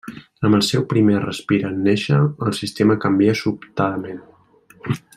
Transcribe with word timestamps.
Amb 0.47 0.57
el 0.59 0.61
seu 0.67 0.85
primer 0.93 1.19
respir 1.25 1.59
en 1.69 1.77
néixer, 1.89 2.19
el 2.47 2.57
sistema 2.63 2.99
canvia 3.07 3.39
sobtadament. 3.45 4.23